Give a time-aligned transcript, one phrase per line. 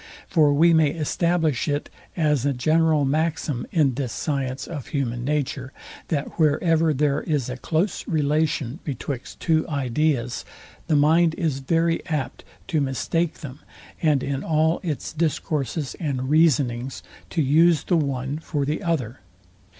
[0.27, 5.71] For we may establish it as a general maxim in this science of human nature,
[6.07, 10.43] that wherever there is a close relation betwixt two ideas,
[10.87, 13.59] the mind is very apt to mistake them,
[14.01, 19.19] and in all its discourses and reasonings to use the one for the other.